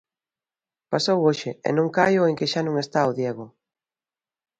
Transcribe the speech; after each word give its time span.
Pasou 0.91 1.19
hoxe 1.27 1.51
e 1.67 1.69
non 1.77 1.87
caio 1.97 2.21
en 2.29 2.35
que 2.39 2.49
xa 2.51 2.61
non 2.67 2.75
está 2.83 2.99
o 3.09 3.15
Diego. 3.19 3.45